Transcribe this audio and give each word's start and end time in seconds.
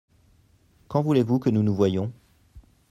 Quand 0.87 1.03
voulez-vous 1.03 1.37
que 1.37 1.51
nous 1.51 1.61
nous 1.61 1.75
voyions. 1.75 2.11